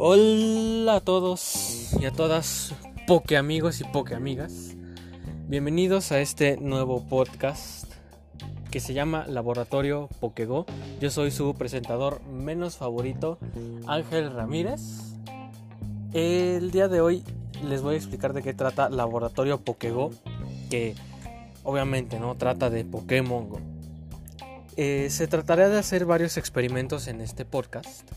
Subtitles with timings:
[0.00, 2.72] Hola a todos y a todas,
[3.08, 4.76] poke amigos y poke amigas.
[5.48, 7.92] Bienvenidos a este nuevo podcast
[8.70, 10.66] que se llama Laboratorio Pokego.
[11.00, 13.40] Yo soy su presentador menos favorito,
[13.88, 14.80] Ángel Ramírez.
[16.12, 17.24] El día de hoy
[17.64, 20.10] les voy a explicar de qué trata Laboratorio Pokego,
[20.70, 20.94] que
[21.64, 23.60] obviamente no trata de Pokémon Go.
[24.76, 28.08] Eh, se tratará de hacer varios experimentos en este podcast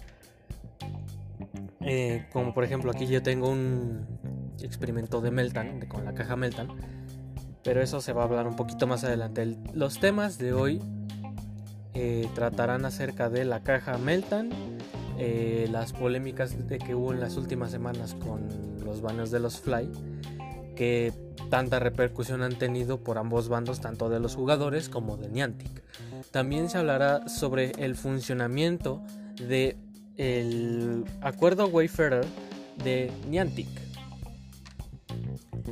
[1.83, 4.05] eh, como por ejemplo aquí yo tengo un
[4.61, 6.69] experimento de Meltan, con la caja Meltan.
[7.63, 9.55] Pero eso se va a hablar un poquito más adelante.
[9.73, 10.81] los temas de hoy
[11.93, 14.49] eh, tratarán acerca de la caja Meltan,
[15.19, 18.47] eh, las polémicas de que hubo en las últimas semanas con
[18.83, 19.91] los baños de los Fly,
[20.75, 21.13] que
[21.49, 25.83] tanta repercusión han tenido por ambos bandos, tanto de los jugadores como de Niantic.
[26.31, 29.03] También se hablará sobre el funcionamiento
[29.47, 29.77] de
[30.17, 32.25] el acuerdo Wayfarer
[32.83, 33.69] de Niantic.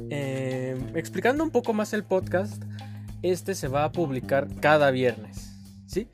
[0.09, 2.63] Eh, explicando un poco más el podcast,
[3.21, 5.55] este se va a publicar cada viernes.
[5.85, 6.07] ¿Sí?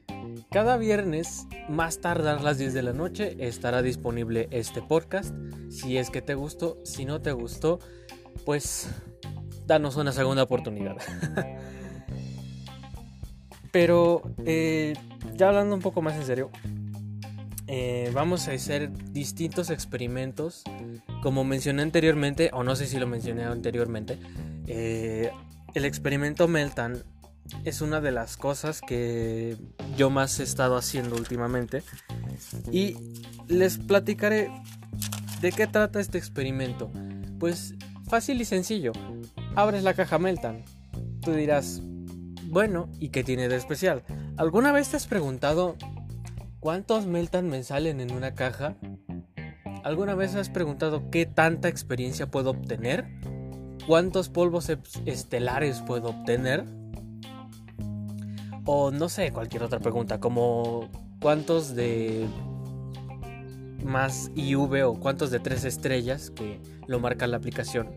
[0.51, 5.35] Cada viernes, más tardar las 10 de la noche, estará disponible este podcast.
[5.69, 7.79] Si es que te gustó, si no te gustó,
[8.45, 8.89] pues
[9.65, 10.95] danos una segunda oportunidad.
[13.71, 14.93] Pero eh,
[15.33, 16.49] ya hablando un poco más en serio,
[17.67, 20.63] eh, vamos a hacer distintos experimentos.
[21.21, 24.19] Como mencioné anteriormente, o no sé si lo mencioné anteriormente,
[24.67, 25.31] eh,
[25.73, 27.03] el experimento Meltan
[27.63, 29.57] es una de las cosas que
[29.97, 31.83] yo más he estado haciendo últimamente.
[32.72, 32.97] Y
[33.47, 34.52] les platicaré
[35.41, 36.91] de qué trata este experimento.
[37.39, 37.75] Pues
[38.07, 38.94] fácil y sencillo.
[39.55, 40.63] Abres la caja Meltan.
[41.22, 41.81] Tú dirás,
[42.45, 44.03] bueno, ¿y qué tiene de especial?
[44.38, 45.75] ¿Alguna vez te has preguntado
[46.66, 48.75] ¿Cuántos Meltan me salen en una caja?
[49.83, 53.06] ¿Alguna vez has preguntado qué tanta experiencia puedo obtener?
[53.85, 54.72] ¿Cuántos polvos
[55.06, 56.66] estelares puedo obtener?
[58.66, 60.89] O no sé, cualquier otra pregunta, como
[61.22, 62.25] cuántos de
[63.84, 67.91] más IV o cuántos de tres estrellas, que lo marca la aplicación,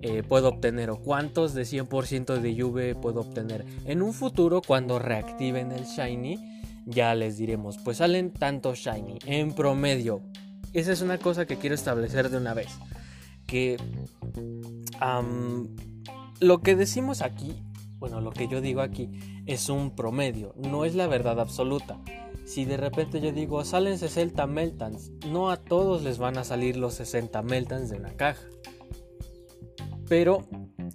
[0.00, 3.64] eh, puedo obtener o cuántos de 100% de IV puedo obtener.
[3.84, 6.55] En un futuro, cuando reactiven el Shiny,
[6.86, 10.22] ya les diremos, pues salen tanto shiny en promedio.
[10.72, 12.68] Esa es una cosa que quiero establecer de una vez.
[13.46, 13.76] Que
[16.40, 17.62] lo que decimos aquí,
[17.98, 19.10] bueno, lo que yo digo aquí
[19.46, 22.00] es un promedio, no es la verdad absoluta.
[22.44, 26.76] Si de repente yo digo salen 60 meltans, no a todos les van a salir
[26.76, 28.42] los 60 meltans de una caja.
[30.08, 30.46] Pero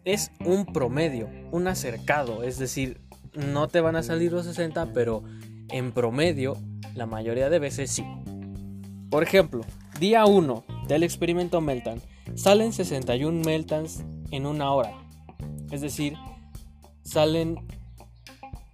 [0.06, 3.02] es un promedio, un acercado, es decir,
[3.34, 5.24] no te van a salir los 60, pero
[5.72, 6.58] en promedio,
[6.96, 8.04] la mayoría de veces sí.
[9.10, 9.62] Por ejemplo,
[10.00, 12.02] día 1 del experimento Meltan,
[12.36, 14.94] salen 61 Meltans en una hora.
[15.72, 16.16] Es decir,
[17.04, 17.58] salen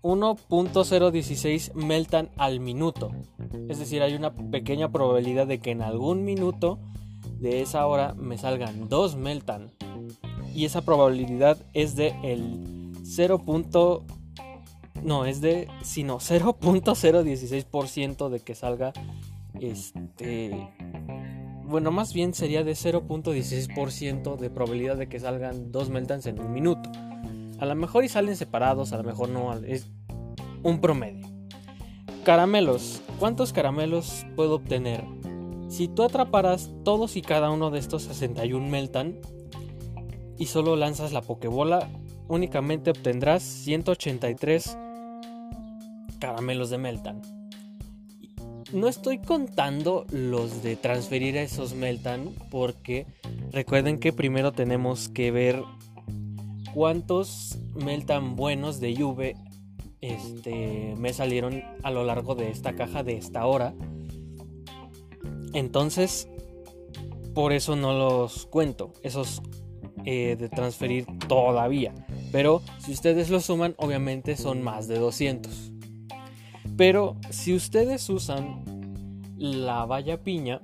[0.03, 3.11] 1.016 Meltan al minuto.
[3.67, 6.79] Es decir, hay una pequeña probabilidad de que en algún minuto
[7.39, 9.71] de esa hora me salgan 2 Meltan.
[10.53, 13.43] Y esa probabilidad es de el 0.
[15.03, 18.93] No, es de, sino 0.016% de que salga
[19.59, 20.69] este...
[21.63, 26.53] Bueno, más bien sería de 0.16% de probabilidad de que salgan dos meltans en un
[26.53, 26.89] minuto.
[27.59, 29.87] A lo mejor y salen separados, a lo mejor no, es
[30.63, 31.27] un promedio.
[32.23, 33.01] Caramelos.
[33.19, 35.03] ¿Cuántos caramelos puedo obtener?
[35.67, 39.19] Si tú atraparas todos y cada uno de estos 61 meltan
[40.37, 41.89] y solo lanzas la pokebola,
[42.29, 44.77] únicamente obtendrás 183
[46.19, 47.21] caramelos de Meltan.
[48.73, 53.05] No estoy contando los de transferir esos Meltan porque
[53.51, 55.63] recuerden que primero tenemos que ver
[56.73, 59.35] cuántos Meltan buenos de Juve
[60.01, 63.73] este, me salieron a lo largo de esta caja de esta hora.
[65.53, 66.27] Entonces,
[67.33, 69.41] por eso no los cuento, esos
[70.05, 71.93] eh, de transferir todavía.
[72.31, 75.76] Pero si ustedes lo suman, obviamente son más de 200.
[76.77, 78.63] Pero si ustedes usan
[79.35, 80.61] la valla piña,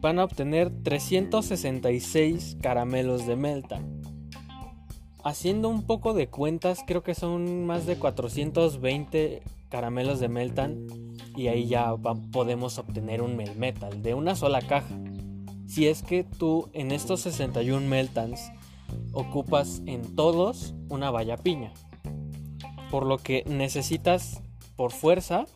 [0.00, 3.80] van a obtener 366 caramelos de melta.
[5.24, 9.42] Haciendo un poco de cuentas, creo que son más de 420
[9.72, 10.86] caramelos de Meltan
[11.34, 11.94] y ahí ya
[12.30, 14.94] podemos obtener un Melmetal de una sola caja.
[15.66, 18.52] Si es que tú en estos 61 Meltans
[19.12, 21.72] ocupas en todos una valla piña.
[22.90, 24.42] Por lo que necesitas
[24.76, 25.46] por fuerza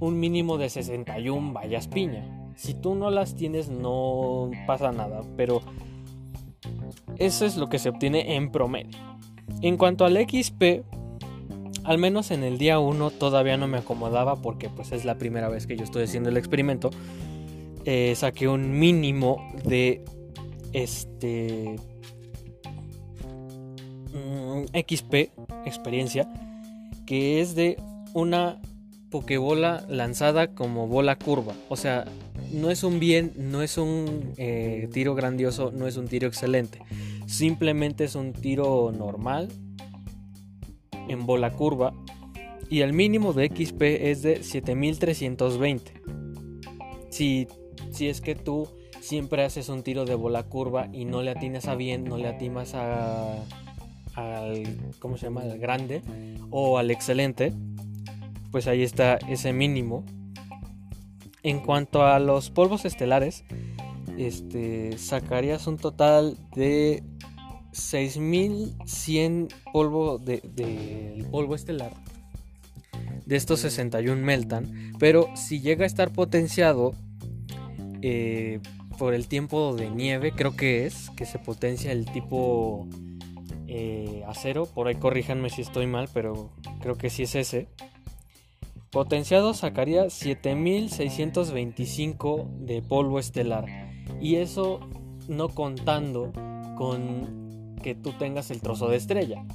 [0.00, 2.52] un mínimo de 61 vallas piña.
[2.56, 5.60] Si tú no las tienes no pasa nada, pero
[7.18, 8.98] eso es lo que se obtiene en promedio.
[9.62, 10.84] En cuanto al XP,
[11.84, 15.48] al menos en el día 1 todavía no me acomodaba porque pues es la primera
[15.48, 16.90] vez que yo estoy haciendo el experimento.
[17.84, 20.04] Eh, saqué un mínimo de
[20.72, 21.76] este
[24.12, 25.14] mm, XP
[25.64, 26.28] experiencia
[27.06, 27.76] que es de
[28.16, 28.58] una
[29.10, 31.52] pokebola lanzada como bola curva.
[31.68, 32.06] O sea,
[32.50, 36.80] no es un bien, no es un eh, tiro grandioso, no es un tiro excelente.
[37.26, 39.50] Simplemente es un tiro normal
[41.08, 41.92] en bola curva.
[42.70, 45.92] Y el mínimo de XP es de 7320.
[47.10, 47.48] Si,
[47.90, 48.66] si es que tú
[49.02, 52.28] siempre haces un tiro de bola curva y no le atinas a bien, no le
[52.28, 53.44] atimas a,
[54.14, 54.64] al,
[55.00, 55.42] ¿cómo se llama?
[55.42, 56.00] Al grande
[56.50, 57.52] o al excelente,
[58.50, 60.04] pues ahí está ese mínimo.
[61.42, 63.44] En cuanto a los polvos estelares,
[64.18, 67.02] este, sacarías un total de
[67.72, 71.92] 6100 polvo de, polvo estelar.
[73.26, 76.94] De estos 61 meltan, pero si llega a estar potenciado
[78.00, 78.60] eh,
[78.98, 82.86] por el tiempo de nieve, creo que es, que se potencia el tipo
[83.66, 87.68] eh, acero, por ahí corríjanme si estoy mal, pero creo que sí es ese.
[88.90, 93.64] Potenciado sacaría 7625 de polvo estelar.
[94.20, 94.80] Y eso
[95.28, 96.30] no contando
[96.76, 99.46] con que tú tengas el trozo de estrella.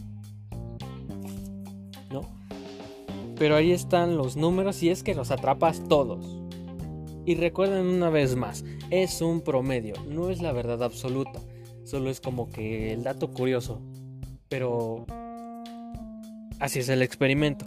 [2.12, 2.22] ¿No?
[3.38, 6.38] Pero ahí están los números y es que los atrapas todos.
[7.26, 11.40] Y recuerden una vez más, es un promedio, no es la verdad absoluta.
[11.84, 13.80] Solo es como que el dato curioso
[14.52, 15.06] pero
[16.60, 17.66] así es el experimento.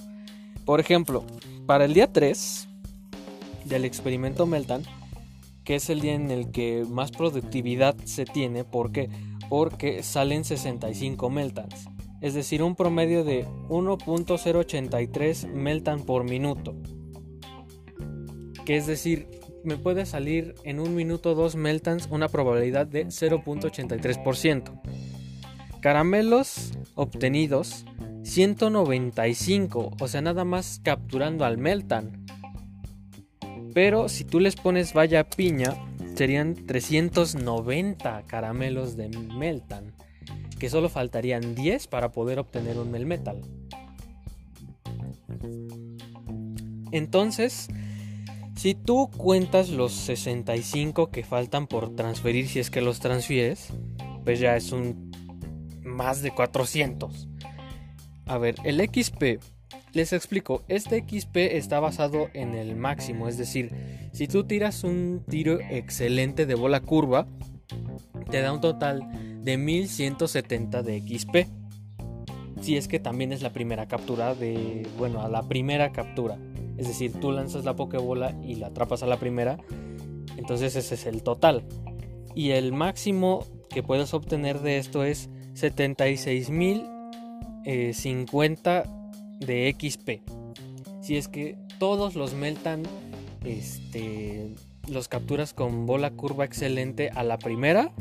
[0.67, 1.25] Por ejemplo,
[1.67, 2.69] para el día 3
[3.65, 4.83] del experimento Meltan,
[5.65, 9.09] que es el día en el que más productividad se tiene, ¿por qué?
[9.49, 11.89] Porque salen 65 Meltans,
[12.21, 16.75] es decir, un promedio de 1.083 Meltan por minuto.
[18.67, 19.29] Que es decir,
[19.63, 24.81] me puede salir en un minuto 2 Meltans una probabilidad de 0.83%.
[25.81, 27.85] Caramelos obtenidos
[28.25, 32.25] 195, o sea, nada más capturando al Meltan.
[33.75, 35.75] Pero si tú les pones vaya piña,
[36.17, 39.93] serían 390 caramelos de Meltan,
[40.59, 43.43] que solo faltarían 10 para poder obtener un Melmetal.
[46.93, 47.69] Entonces,
[48.57, 53.69] si tú cuentas los 65 que faltan por transferir si es que los transfieres,
[54.25, 55.11] pues ya es un
[55.83, 57.29] más de 400.
[58.27, 59.41] A ver, el XP,
[59.93, 63.71] les explico, este XP está basado en el máximo, es decir,
[64.13, 67.27] si tú tiras un tiro excelente de bola curva,
[68.31, 69.03] te da un total
[69.43, 71.37] de 1170 de XP.
[72.63, 76.39] Si es que también es la primera captura de, bueno, a la primera captura.
[76.79, 79.59] Es decir, tú lanzas la pokebola y la atrapas a la primera,
[80.39, 81.65] entonces ese es el total.
[82.35, 86.94] Y el máximo que puedes obtener de esto es 76.050
[87.65, 87.93] eh,
[89.41, 90.11] de XP.
[91.03, 92.83] Si es que todos los meltan,
[93.45, 94.55] este,
[94.89, 97.93] los capturas con bola curva excelente a la primera,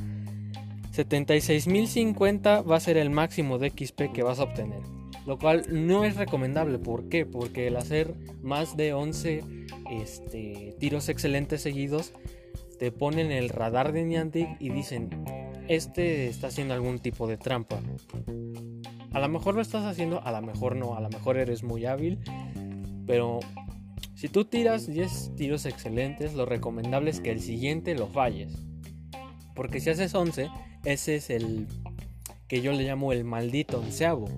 [0.96, 4.82] 76.050 va a ser el máximo de XP que vas a obtener.
[5.26, 6.78] Lo cual no es recomendable.
[6.80, 7.26] ¿Por qué?
[7.26, 9.44] Porque el hacer más de 11
[9.90, 12.14] este, tiros excelentes seguidos
[12.78, 15.10] te ponen el radar de Niantic y dicen,
[15.68, 17.80] este está haciendo algún tipo de trampa.
[19.14, 21.86] A lo mejor lo estás haciendo, a lo mejor no, a lo mejor eres muy
[21.86, 22.20] hábil,
[23.06, 23.40] pero
[24.16, 28.54] si tú tiras 10 tiros excelentes, lo recomendable es que el siguiente lo falles.
[29.54, 30.50] Porque si haces 11,
[30.86, 31.68] ese es el
[32.48, 34.30] que yo le llamo el maldito onceavo.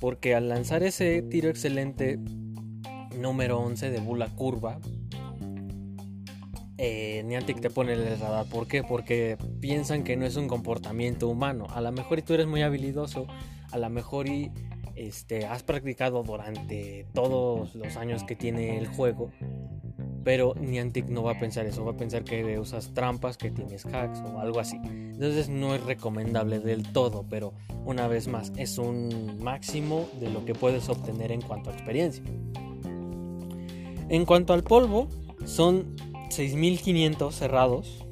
[0.00, 2.18] Porque al lanzar ese tiro excelente
[3.18, 4.80] número 11 de bula curva,
[6.78, 8.46] eh, Niantic te pone el radar.
[8.46, 8.82] ¿Por qué?
[8.82, 11.66] Porque piensan que no es un comportamiento humano.
[11.70, 13.26] A lo mejor tú eres muy habilidoso,
[13.72, 14.50] a lo mejor y
[14.96, 19.30] este, has practicado durante todos los años que tiene el juego,
[20.24, 23.86] pero Niantic no va a pensar eso, va a pensar que usas trampas, que tienes
[23.86, 24.76] hacks o algo así.
[24.84, 30.44] Entonces no es recomendable del todo, pero una vez más, es un máximo de lo
[30.44, 32.22] que puedes obtener en cuanto a experiencia.
[34.08, 35.08] En cuanto al polvo,
[35.44, 35.96] son
[36.30, 38.04] 6500 cerrados.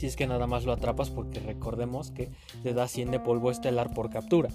[0.00, 2.30] Si es que nada más lo atrapas porque recordemos que
[2.62, 4.48] te da 100 de polvo estelar por captura.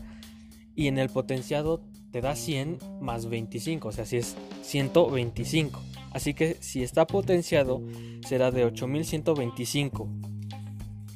[0.74, 5.80] Y en el potenciado te da 100 más 25, o sea, si es 125.
[6.14, 7.84] Así que si está potenciado
[8.25, 10.10] será de 8125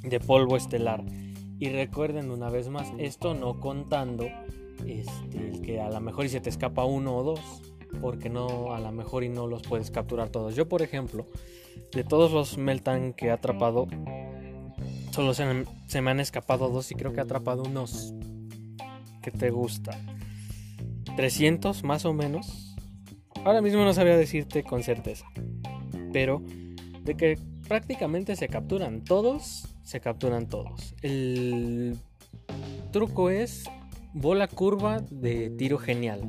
[0.04, 1.04] de polvo estelar.
[1.58, 4.28] Y recuerden una vez más, esto no contando
[4.86, 7.69] este, que a lo mejor se te escapa uno o dos,
[8.02, 10.56] porque no a lo mejor y no los puedes capturar todos.
[10.56, 11.28] Yo, por ejemplo,
[11.92, 13.88] de todos los Meltan que he atrapado,
[15.12, 18.14] solo se, me han escapado dos y creo que he atrapado unos
[19.22, 20.00] que te gusta.
[21.16, 22.76] 300 más o menos.
[23.44, 25.26] Ahora mismo no sabría decirte con certeza.
[26.14, 26.42] Pero
[27.04, 30.96] de que prácticamente se capturan todos, se capturan todos.
[31.02, 31.98] El
[32.92, 33.66] truco es
[34.14, 36.22] bola curva de tiro genial.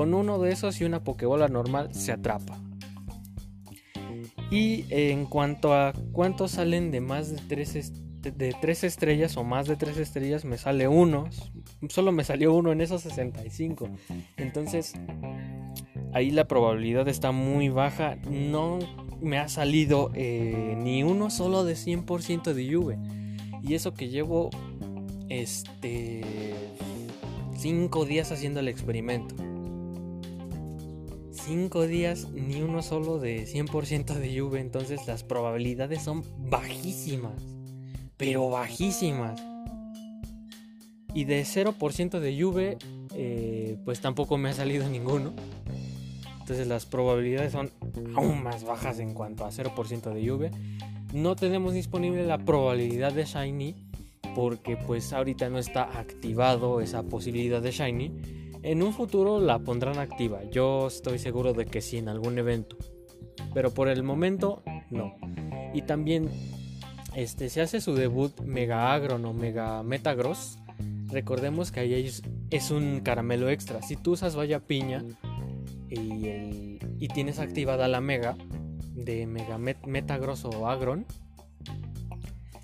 [0.00, 2.58] Con uno de esos y una pokebola normal se atrapa.
[4.50, 7.92] Y en cuanto a cuántos salen de más de 3,
[8.34, 11.28] de estrellas o más de 3 estrellas, me sale uno.
[11.90, 13.90] Solo me salió uno en esos 65.
[14.38, 14.94] Entonces,
[16.14, 18.16] ahí la probabilidad está muy baja.
[18.30, 18.78] No
[19.20, 22.98] me ha salido eh, ni uno solo de 100% de Juve.
[23.62, 24.48] Y eso que llevo
[25.28, 26.22] este
[27.58, 29.49] 5 días haciendo el experimento.
[31.50, 37.42] 5 días ni uno solo de 100% de Juve, entonces las probabilidades son bajísimas,
[38.16, 39.42] pero bajísimas.
[41.12, 42.78] Y de 0% de Juve,
[43.16, 45.32] eh, pues tampoco me ha salido ninguno.
[46.38, 47.72] Entonces las probabilidades son
[48.14, 50.52] aún más bajas en cuanto a 0% de lluvia.
[51.12, 53.74] No tenemos disponible la probabilidad de Shiny
[54.36, 58.39] porque pues ahorita no está activado esa posibilidad de Shiny.
[58.62, 60.42] En un futuro la pondrán activa.
[60.50, 62.76] Yo estoy seguro de que sí en algún evento.
[63.54, 65.14] Pero por el momento no.
[65.72, 66.28] Y también
[67.14, 70.58] este, se hace su debut Mega Agron o Mega Metagross.
[71.06, 72.10] Recordemos que ahí
[72.50, 73.82] es un caramelo extra.
[73.82, 75.02] Si tú usas Vaya Piña
[75.88, 78.36] y, tienes activada la Mega
[78.94, 81.06] de Mega Metagross o Agron,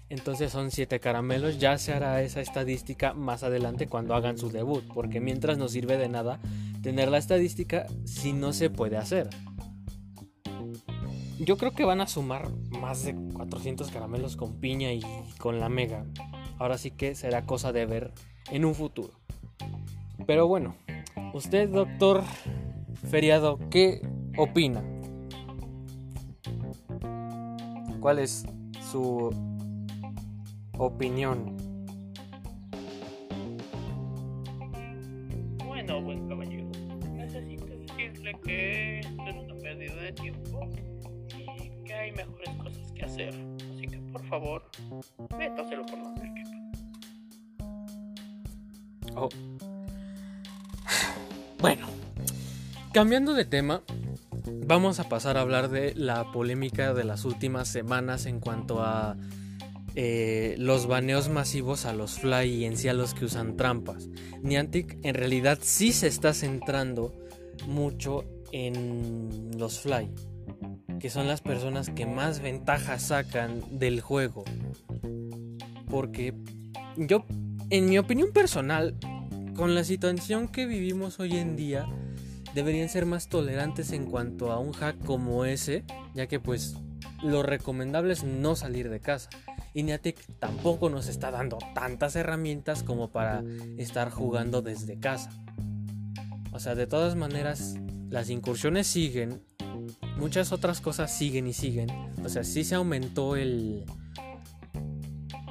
[0.09, 1.59] entonces son 7 caramelos.
[1.59, 4.85] Ya se hará esa estadística más adelante cuando hagan su debut.
[4.95, 6.41] Porque mientras no sirve de nada
[6.83, 9.29] tener la estadística si no se puede hacer.
[11.39, 15.03] Yo creo que van a sumar más de 400 caramelos con piña y
[15.39, 16.07] con la mega.
[16.59, 18.13] Ahora sí que será cosa de ver
[18.51, 19.13] en un futuro.
[20.27, 20.77] Pero bueno,
[21.35, 22.25] usted doctor
[23.11, 24.01] Feriado, ¿qué
[24.39, 24.83] opina?
[28.01, 28.47] ¿Cuál es
[28.91, 29.56] su
[30.79, 31.57] opinión?
[35.65, 36.71] Bueno, buen caballero,
[37.13, 40.69] necesito decirle que es una pérdida de tiempo
[41.39, 43.35] y que hay mejores cosas que hacer.
[43.73, 44.71] Así que por favor,
[45.39, 46.51] métaselo por donde quepa.
[49.15, 49.29] Oh.
[51.59, 51.87] Bueno,
[52.97, 53.83] Cambiando de tema,
[54.65, 59.19] vamos a pasar a hablar de la polémica de las últimas semanas en cuanto a
[59.99, 64.11] eh, los baneos masivos a los fly y en sí a los que usan trampas.
[64.43, 67.15] Niantic en realidad sí se está centrando
[67.67, 70.11] mucho en los fly,
[71.01, 74.45] que son las personas que más ventaja sacan del juego.
[75.89, 76.35] Porque
[76.99, 77.25] yo,
[77.71, 78.97] en mi opinión personal,
[79.55, 81.87] con la situación que vivimos hoy en día,
[82.55, 85.85] deberían ser más tolerantes en cuanto a un hack como ese,
[86.15, 86.77] ya que pues
[87.23, 89.31] lo recomendable es no salir de casa.
[89.77, 89.85] Y
[90.39, 93.45] tampoco nos está dando tantas herramientas como para
[93.77, 95.29] estar jugando desde casa.
[96.51, 97.75] O sea, de todas maneras,
[98.09, 99.43] las incursiones siguen,
[100.17, 101.89] muchas otras cosas siguen y siguen.
[102.25, 103.85] O sea, sí se aumentó el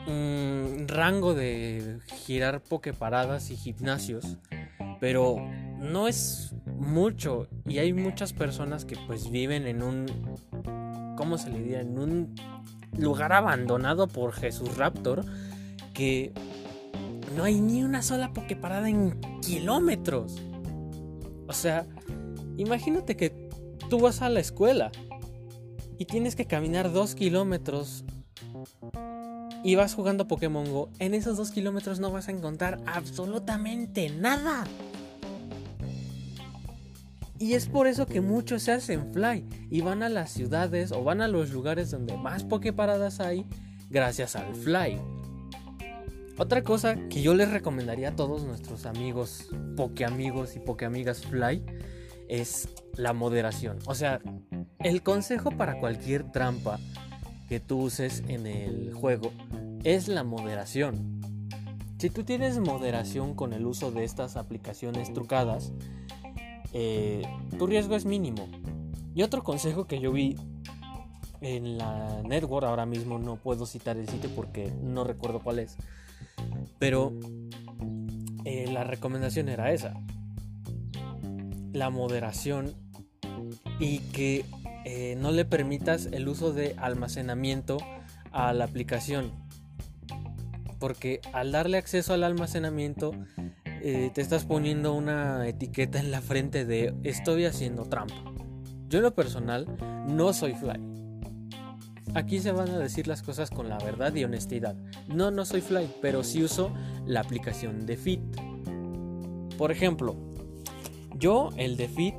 [0.07, 4.39] mm, rango de girar pokeparadas y gimnasios,
[4.99, 5.35] pero
[5.77, 10.07] no es mucho y hay muchas personas que pues viven en un
[11.15, 11.81] ¿cómo se le diría?
[11.81, 12.35] en un
[12.97, 15.25] lugar abandonado por Jesús Raptor
[15.93, 16.33] que
[17.35, 20.35] no hay ni una sola Poképarada en kilómetros.
[21.47, 21.85] O sea,
[22.57, 23.49] imagínate que
[23.89, 24.91] tú vas a la escuela
[25.97, 28.03] y tienes que caminar dos kilómetros
[29.63, 30.89] y vas jugando Pokémon Go.
[30.99, 34.65] En esos dos kilómetros no vas a encontrar absolutamente nada.
[37.45, 41.03] Y es por eso que muchos se hacen fly y van a las ciudades o
[41.03, 43.45] van a los lugares donde más paradas hay
[43.91, 44.99] gracias al fly.
[46.39, 49.47] Otra cosa que yo les recomendaría a todos nuestros amigos,
[50.07, 51.63] amigos y amigas fly,
[52.29, 53.77] es la moderación.
[53.85, 54.21] O sea,
[54.79, 56.79] el consejo para cualquier trampa
[57.47, 59.31] que tú uses en el juego
[59.83, 61.21] es la moderación.
[61.99, 65.73] Si tú tienes moderación con el uso de estas aplicaciones trucadas,
[66.77, 67.21] eh,
[67.57, 68.49] tu riesgo es mínimo.
[69.15, 70.35] Y otro consejo que yo vi
[71.39, 75.77] en la network, ahora mismo no puedo citar el sitio porque no recuerdo cuál es,
[76.77, 77.13] pero
[78.43, 79.93] eh, la recomendación era esa.
[81.71, 82.73] La moderación
[83.79, 84.43] y que
[84.83, 87.77] eh, no le permitas el uso de almacenamiento
[88.33, 89.31] a la aplicación.
[90.77, 93.13] Porque al darle acceso al almacenamiento
[93.87, 98.15] eh, te estás poniendo una etiqueta en la frente de estoy haciendo trampa.
[98.89, 99.67] Yo en lo personal
[100.07, 100.81] no soy fly.
[102.15, 104.75] Aquí se van a decir las cosas con la verdad y honestidad.
[105.07, 106.73] No, no soy fly, pero sí uso
[107.05, 108.21] la aplicación de Fit.
[109.55, 110.15] Por ejemplo,
[111.19, 112.15] yo el de Fit,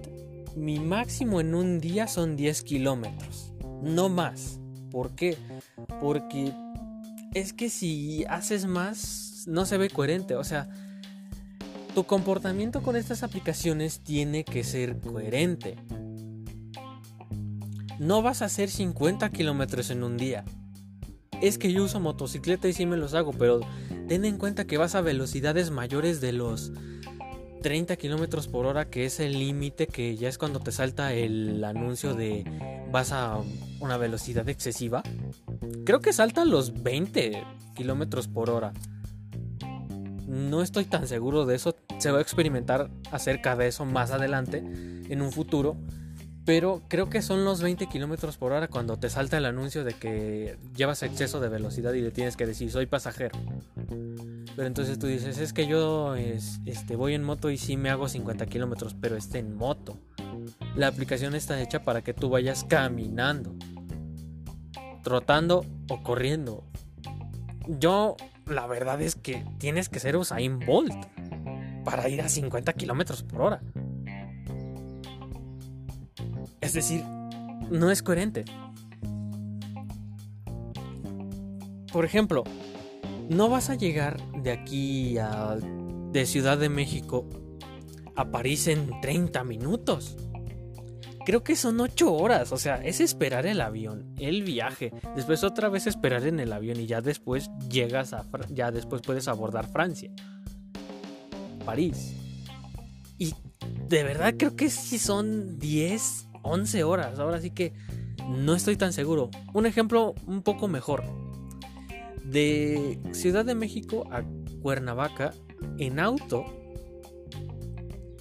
[0.54, 3.52] mi máximo en un día son 10 kilómetros.
[3.82, 4.60] No más.
[4.92, 5.36] ¿Por qué?
[6.00, 6.52] Porque
[7.34, 10.36] es que si haces más, no se ve coherente.
[10.36, 10.68] O sea,
[11.96, 15.78] tu comportamiento con estas aplicaciones tiene que ser coherente.
[17.98, 20.44] No vas a hacer 50 kilómetros en un día.
[21.40, 23.60] Es que yo uso motocicleta y sí me los hago, pero
[24.08, 26.70] ten en cuenta que vas a velocidades mayores de los
[27.62, 31.64] 30 kilómetros por hora, que es el límite que ya es cuando te salta el
[31.64, 32.44] anuncio de
[32.92, 33.40] vas a
[33.80, 35.02] una velocidad excesiva.
[35.86, 37.42] Creo que salta los 20
[37.74, 38.74] kilómetros por hora.
[40.26, 41.74] No estoy tan seguro de eso.
[41.98, 45.76] Se va a experimentar acerca de eso más adelante, en un futuro.
[46.46, 49.94] Pero creo que son los 20 kilómetros por hora cuando te salta el anuncio de
[49.94, 53.36] que llevas exceso de velocidad y le tienes que decir soy pasajero.
[54.54, 58.08] Pero entonces tú dices, es que yo este, voy en moto y sí me hago
[58.08, 59.98] 50 kilómetros, pero está en moto.
[60.76, 63.52] La aplicación está hecha para que tú vayas caminando,
[65.02, 66.62] trotando o corriendo.
[67.66, 70.94] Yo, la verdad es que tienes que ser Usain Bolt
[71.86, 73.62] para ir a 50 kilómetros por hora.
[76.60, 77.04] Es decir,
[77.70, 78.44] no es coherente.
[81.92, 82.42] Por ejemplo,
[83.30, 85.56] no vas a llegar de aquí a
[86.10, 87.28] de Ciudad de México
[88.16, 90.16] a París en 30 minutos.
[91.24, 95.68] Creo que son 8 horas, o sea, es esperar el avión, el viaje, después otra
[95.68, 100.10] vez esperar en el avión y ya después llegas a ya después puedes abordar Francia.
[101.66, 102.14] París.
[103.18, 103.34] Y
[103.88, 107.74] de verdad creo que sí son 10, 11 horas, ahora sí que
[108.26, 109.30] no estoy tan seguro.
[109.52, 111.04] Un ejemplo un poco mejor.
[112.24, 114.24] De Ciudad de México a
[114.62, 115.34] Cuernavaca
[115.78, 116.44] en auto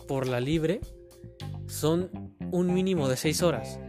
[0.07, 0.81] por la libre
[1.67, 2.09] son
[2.51, 3.79] un mínimo de 6 horas.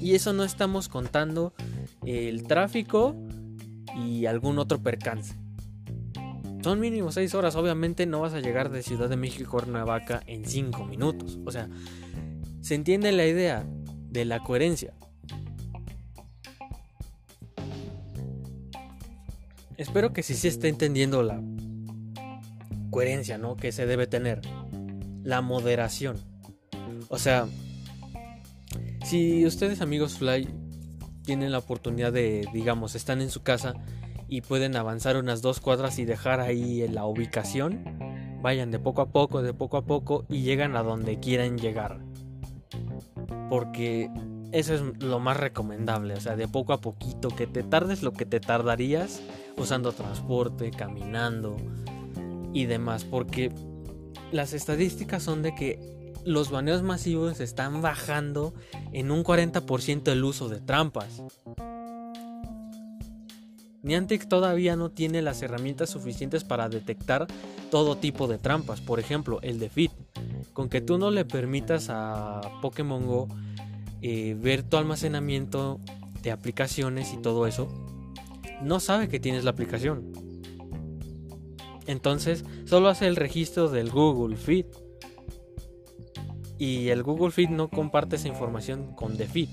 [0.00, 1.54] Y eso no estamos contando
[2.04, 3.16] el tráfico
[3.96, 5.34] y algún otro percance.
[6.66, 7.54] Son mínimo 6 horas.
[7.54, 11.38] Obviamente no vas a llegar de Ciudad de México a Cuernavaca en 5 minutos.
[11.46, 11.68] O sea,
[12.60, 13.64] se entiende la idea
[14.10, 14.92] de la coherencia.
[19.76, 21.40] Espero que sí se esté entendiendo la
[22.90, 23.56] coherencia, ¿no?
[23.56, 24.40] Que se debe tener.
[25.22, 26.16] La moderación.
[27.06, 27.46] O sea,
[29.04, 30.48] si ustedes amigos Fly
[31.22, 33.74] tienen la oportunidad de, digamos, están en su casa
[34.28, 37.84] y pueden avanzar unas dos cuadras y dejar ahí la ubicación,
[38.42, 42.00] vayan de poco a poco, de poco a poco y llegan a donde quieran llegar.
[43.48, 44.10] Porque
[44.52, 48.12] eso es lo más recomendable, o sea, de poco a poquito, que te tardes lo
[48.12, 49.20] que te tardarías
[49.56, 51.56] usando transporte, caminando
[52.52, 53.52] y demás, porque
[54.32, 58.52] las estadísticas son de que los baneos masivos están bajando
[58.92, 61.22] en un 40% el uso de trampas.
[63.86, 67.28] Niantic todavía no tiene las herramientas suficientes para detectar
[67.70, 69.92] todo tipo de trampas, por ejemplo el de Fit.
[70.52, 73.28] Con que tú no le permitas a Pokémon Go
[74.02, 75.78] eh, ver tu almacenamiento
[76.20, 77.68] de aplicaciones y todo eso,
[78.60, 80.10] no sabe que tienes la aplicación.
[81.86, 84.66] Entonces, solo hace el registro del Google Feed.
[86.58, 89.48] Y el Google Feed no comparte esa información con The Feed.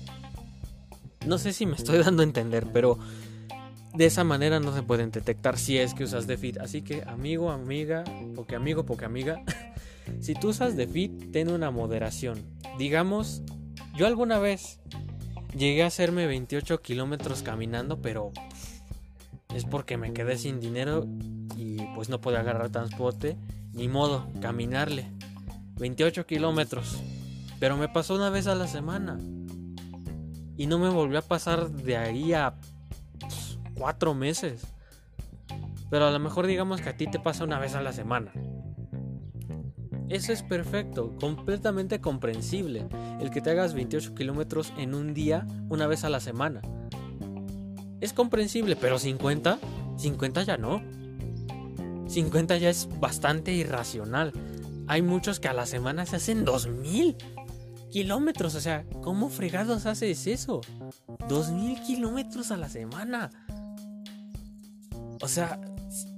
[1.24, 2.98] No sé si me estoy dando a entender, pero
[3.94, 6.58] de esa manera no se pueden detectar si es que usas Feed.
[6.58, 8.04] Así que, amigo, amiga,
[8.34, 9.42] porque amigo, porque amiga,
[10.20, 12.42] si tú usas Feed, ten una moderación.
[12.76, 13.42] Digamos,
[13.96, 14.80] yo alguna vez
[15.56, 18.32] llegué a hacerme 28 kilómetros caminando, pero
[19.54, 21.06] es porque me quedé sin dinero
[21.56, 23.36] y pues no pude agarrar transporte.
[23.72, 25.10] Ni modo, caminarle.
[25.78, 27.00] 28 kilómetros.
[27.60, 29.18] Pero me pasó una vez a la semana.
[30.56, 32.54] Y no me volvió a pasar de ahí a
[33.74, 34.62] 4 meses.
[35.90, 38.32] Pero a lo mejor digamos que a ti te pasa una vez a la semana.
[40.08, 42.86] Eso es perfecto, completamente comprensible.
[43.20, 46.60] El que te hagas 28 kilómetros en un día, una vez a la semana.
[48.00, 49.58] Es comprensible, pero 50,
[49.96, 50.82] 50 ya no.
[52.06, 54.32] 50 ya es bastante irracional.
[54.86, 57.16] Hay muchos que a la semana se hacen 2000
[57.90, 58.54] kilómetros.
[58.56, 60.60] O sea, ¿cómo fregados haces eso?
[61.28, 63.30] 2000 kilómetros a la semana.
[65.20, 65.60] O sea,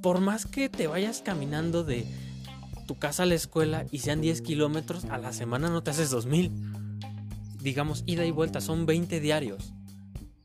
[0.03, 2.07] por más que te vayas caminando de
[2.87, 6.11] tu casa a la escuela y sean 10 kilómetros, a la semana no te haces
[6.11, 6.53] 2000.
[7.61, 9.73] Digamos, ida y vuelta, son 20 diarios.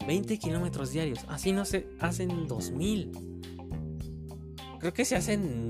[0.07, 1.19] 20 kilómetros diarios.
[1.27, 3.11] Así no se hacen 2000.
[4.79, 5.69] Creo que se hacen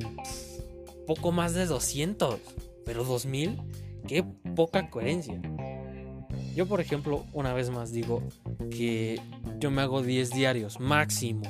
[1.06, 2.40] poco más de 200.
[2.86, 3.58] Pero 2000,
[4.08, 4.24] qué
[4.56, 5.42] poca coherencia.
[6.56, 8.24] Yo, por ejemplo, una vez más digo
[8.70, 9.22] que
[9.60, 11.44] yo me hago 10 diarios máximo.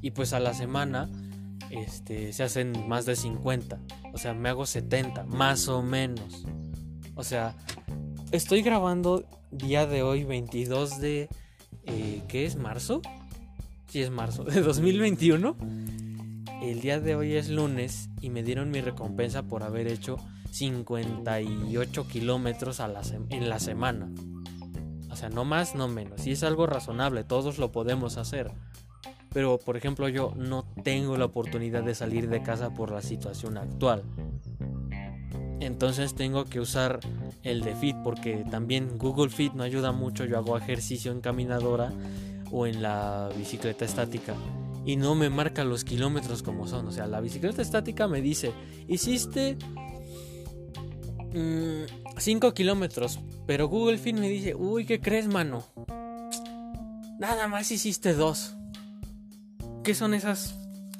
[0.00, 1.08] Y pues a la semana
[1.70, 3.80] este, se hacen más de 50.
[4.12, 6.44] O sea, me hago 70, más o menos.
[7.14, 7.56] O sea,
[8.32, 11.28] estoy grabando día de hoy, 22 de...
[11.84, 12.56] Eh, ¿Qué es?
[12.56, 13.00] ¿Marzo?
[13.88, 14.44] Sí, es marzo.
[14.44, 15.56] ¿De 2021?
[16.62, 20.16] El día de hoy es lunes y me dieron mi recompensa por haber hecho
[20.50, 22.80] 58 kilómetros
[23.30, 24.10] en la semana.
[25.10, 26.26] O sea, no más, no menos.
[26.26, 28.52] Y es algo razonable, todos lo podemos hacer.
[29.32, 33.58] Pero, por ejemplo, yo no tengo la oportunidad de salir de casa por la situación
[33.58, 34.02] actual.
[35.60, 37.00] Entonces tengo que usar
[37.42, 40.24] el de Fit porque también Google Fit no ayuda mucho.
[40.24, 41.92] Yo hago ejercicio en caminadora
[42.50, 44.34] o en la bicicleta estática
[44.88, 46.86] y no me marca los kilómetros como son.
[46.88, 48.52] O sea, la bicicleta estática me dice,
[48.86, 49.58] hiciste
[51.32, 55.64] 5 mm, kilómetros, pero Google Fit me dice, uy, ¿qué crees, mano?
[57.18, 58.57] Nada más hiciste 2.
[59.88, 60.54] ¿Qué son esas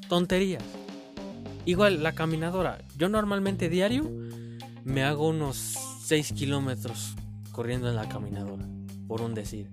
[0.09, 0.65] tonterías?
[1.67, 2.79] Igual la caminadora.
[2.97, 4.11] Yo normalmente diario
[4.83, 7.15] me hago unos 6 kilómetros
[7.53, 8.67] corriendo en la caminadora,
[9.07, 9.71] por un decir.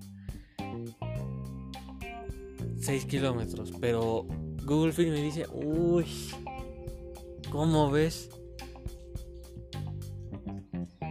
[2.81, 4.27] 6 kilómetros, pero
[4.65, 6.05] Google Fit me dice, uy,
[7.53, 8.29] ¿cómo ves?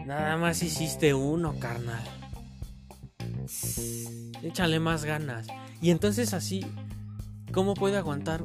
[0.04, 2.04] Nada más hiciste uno, carnal.
[4.42, 5.46] Échale más ganas.
[5.80, 6.60] Y entonces así
[7.54, 8.44] ¿Cómo puede aguantar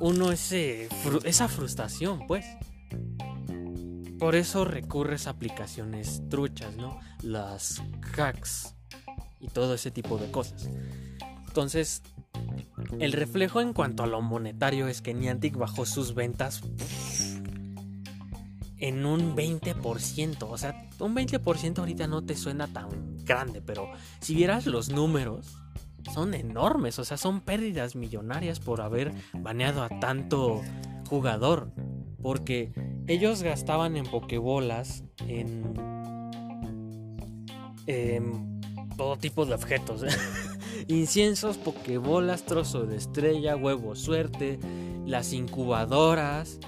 [0.00, 2.46] uno esa frustración, pues?
[4.18, 6.98] Por eso recurres a aplicaciones truchas, ¿no?
[7.22, 7.82] Las
[8.16, 8.74] hacks
[9.40, 10.70] y todo ese tipo de cosas.
[11.48, 12.02] Entonces,
[12.98, 16.62] el reflejo en cuanto a lo monetario es que Niantic bajó sus ventas
[18.78, 20.46] en un 20%.
[20.48, 22.88] O sea, un 20% ahorita no te suena tan
[23.24, 25.58] grande, pero si vieras los números,
[26.12, 30.62] son enormes, o sea, son pérdidas millonarias por haber baneado a tanto
[31.08, 31.72] jugador.
[32.22, 32.72] Porque
[33.06, 35.74] ellos gastaban en pokebolas, en,
[38.96, 40.04] todo tipo de objetos.
[40.88, 44.58] Inciensos, pokebolas, trozo de estrella, huevo suerte,
[45.06, 46.58] las incubadoras.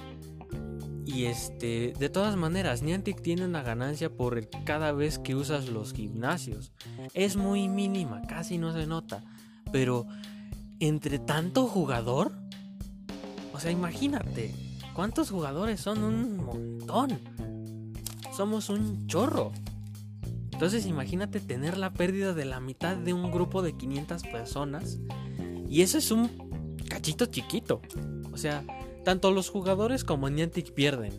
[1.05, 5.93] Y este, de todas maneras, Niantic tiene una ganancia por cada vez que usas los
[5.93, 6.71] gimnasios.
[7.13, 9.23] Es muy mínima, casi no se nota.
[9.71, 10.07] Pero
[10.79, 12.31] entre tanto jugador,
[13.53, 14.53] o sea, imagínate,
[14.93, 16.03] ¿cuántos jugadores son?
[16.03, 17.19] Un montón.
[18.35, 19.51] Somos un chorro.
[20.51, 24.99] Entonces imagínate tener la pérdida de la mitad de un grupo de 500 personas.
[25.67, 27.81] Y eso es un cachito chiquito.
[28.31, 28.63] O sea,
[29.03, 31.13] tanto los jugadores como Niantic pierden.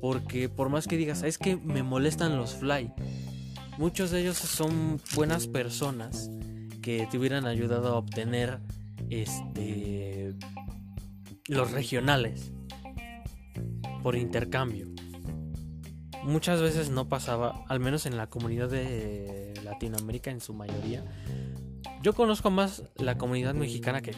[0.00, 2.92] Porque por más que digas, es que me molestan los fly.
[3.78, 6.30] Muchos de ellos son buenas personas
[6.82, 8.60] que te hubieran ayudado a obtener
[9.10, 10.34] este
[11.48, 12.52] los regionales
[14.02, 14.86] por intercambio.
[16.22, 21.04] Muchas veces no pasaba, al menos en la comunidad de Latinoamérica en su mayoría.
[22.02, 24.14] Yo conozco más la comunidad mexicana que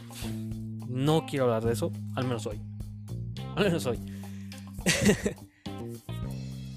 [0.88, 2.60] no quiero hablar de eso, al menos hoy.
[3.56, 3.98] Al menos hoy.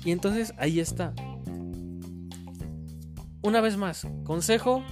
[0.04, 1.14] y entonces ahí está.
[3.42, 4.84] Una vez más, consejo,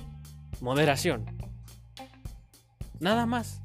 [0.61, 1.25] moderación.
[2.99, 3.61] Nada más.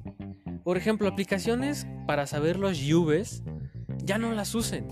[0.65, 3.43] Por ejemplo, aplicaciones para saber los lluves,
[4.03, 4.89] ya no las usen.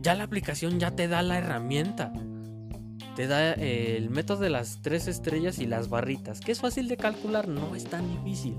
[0.00, 2.12] Ya la aplicación ya te da la herramienta.
[3.16, 6.88] Te da eh, el método de las tres estrellas y las barritas, que es fácil
[6.88, 8.56] de calcular, no es tan difícil.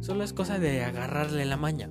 [0.00, 1.90] Solo es cosa de agarrarle la maña.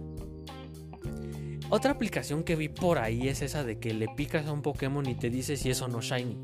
[1.73, 5.07] Otra aplicación que vi por ahí es esa de que le picas a un Pokémon
[5.07, 6.37] y te dice si es o no shiny.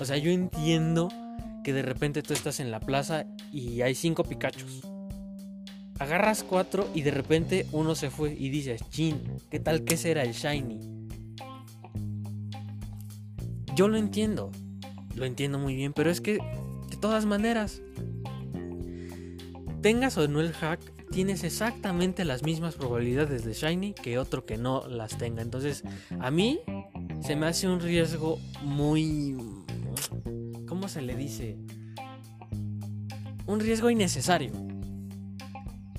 [0.00, 1.08] O sea, yo entiendo
[1.62, 4.82] que de repente tú estás en la plaza y hay cinco Pikachus.
[6.00, 10.24] agarras cuatro y de repente uno se fue y dices, chin, ¿qué tal que será
[10.24, 10.80] el shiny?
[13.76, 14.50] Yo lo entiendo,
[15.14, 16.38] lo entiendo muy bien, pero es que
[16.90, 17.82] de todas maneras,
[19.80, 24.58] tengas o no el hack, tienes exactamente las mismas probabilidades de shiny que otro que
[24.58, 25.42] no las tenga.
[25.42, 25.84] Entonces,
[26.18, 26.58] a mí
[27.22, 29.36] se me hace un riesgo muy...
[30.66, 31.56] ¿Cómo se le dice?
[33.46, 34.50] Un riesgo innecesario.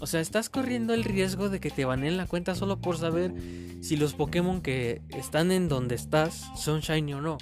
[0.01, 3.33] O sea, estás corriendo el riesgo de que te baneen la cuenta solo por saber
[3.79, 7.37] si los Pokémon que están en donde estás son shiny o no.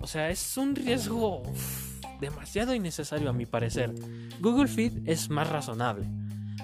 [0.00, 1.44] O sea, es un riesgo
[2.20, 3.94] demasiado innecesario a mi parecer.
[4.40, 6.06] Google Feed es más razonable.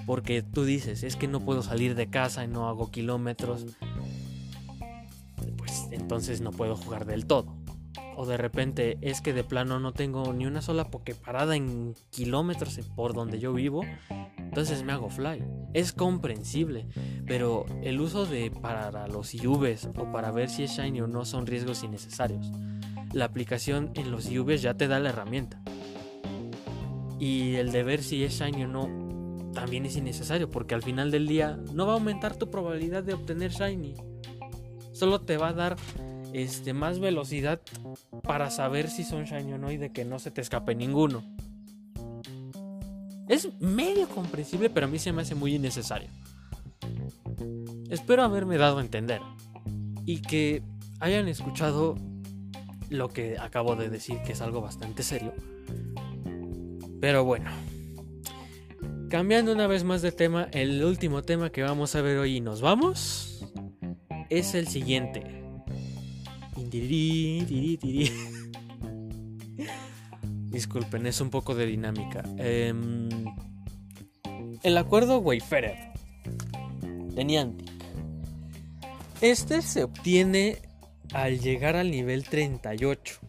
[0.05, 3.65] Porque tú dices, es que no puedo salir de casa y no hago kilómetros.
[5.57, 7.55] Pues entonces no puedo jugar del todo.
[8.15, 10.89] O de repente es que de plano no tengo ni una sola
[11.23, 13.83] parada en kilómetros por donde yo vivo
[14.51, 15.41] entonces me hago fly.
[15.73, 16.85] Es comprensible,
[17.25, 21.23] pero el uso de para los IVs o para ver si es shiny o no
[21.23, 22.51] son riesgos innecesarios.
[23.13, 25.61] La aplicación en los IVs ya te da la herramienta.
[27.19, 31.11] Y el de ver si es shiny o no también es innecesario porque al final
[31.11, 33.95] del día no va a aumentar tu probabilidad de obtener shiny.
[34.93, 35.75] Solo te va a dar
[36.33, 37.61] este, más velocidad
[38.23, 41.23] para saber si son shiny o no y de que no se te escape ninguno.
[43.27, 46.09] Es medio comprensible, pero a mí se me hace muy innecesario.
[47.89, 49.21] Espero haberme dado a entender
[50.05, 50.63] y que
[50.99, 51.95] hayan escuchado
[52.91, 55.33] lo que acabo de decir, que es algo bastante serio.
[56.99, 57.49] Pero bueno,
[59.09, 62.41] cambiando una vez más de tema, el último tema que vamos a ver hoy y
[62.41, 63.43] nos vamos
[64.29, 65.23] es el siguiente.
[70.51, 72.23] Disculpen, es un poco de dinámica.
[72.37, 73.09] Em,
[74.63, 75.93] el acuerdo Wayfarer
[76.81, 77.71] de Niantic.
[79.21, 80.57] Este se obtiene
[81.13, 83.19] al llegar al nivel 38.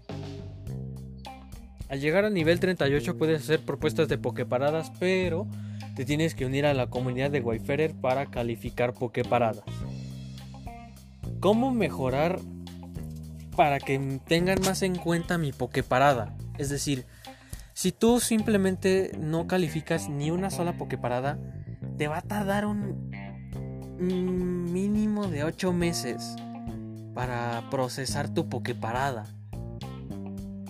[1.89, 5.47] Al llegar al nivel 38 puedes hacer propuestas de pokeparadas, pero
[5.95, 9.65] te tienes que unir a la comunidad de Wayfarer para calificar pokeparadas.
[11.41, 12.39] ¿Cómo mejorar
[13.57, 16.35] para que tengan más en cuenta mi pokeparada?
[16.57, 17.05] Es decir,
[17.75, 21.39] si tú simplemente no calificas ni una sola Pokeparada,
[21.99, 23.11] te va a tardar un
[24.73, 26.37] mínimo de 8 meses
[27.15, 29.27] para procesar tu Pokeparada.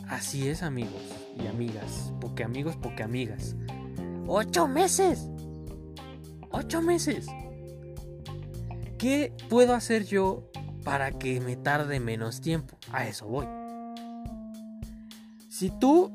[0.09, 1.02] Así es, amigos
[1.42, 2.12] y amigas.
[2.20, 3.57] Pokeamigos, Pokeamigas.
[4.26, 5.28] ¡8 meses!
[6.50, 7.26] ¡8 meses!
[8.98, 10.50] ¿Qué puedo hacer yo
[10.85, 12.76] para que me tarde menos tiempo?
[12.92, 13.46] A eso voy.
[15.48, 16.12] Si tú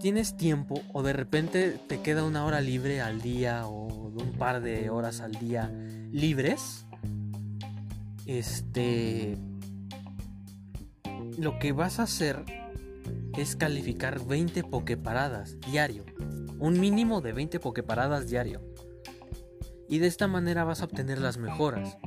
[0.00, 4.60] tienes tiempo o de repente te queda una hora libre al día o un par
[4.60, 5.70] de horas al día
[6.10, 6.83] libres,
[8.26, 9.38] este,
[11.38, 12.44] lo que vas a hacer
[13.36, 16.04] es calificar 20 pokeparadas diario,
[16.58, 18.60] un mínimo de 20 pokeparadas diario.
[19.88, 21.98] Y de esta manera vas a obtener las mejoras